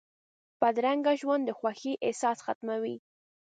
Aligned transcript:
بدرنګه 0.61 1.13
ژوند 1.21 1.43
د 1.45 1.49
خوښۍ 1.59 1.93
احساس 2.05 2.37
ختموي 2.45 2.95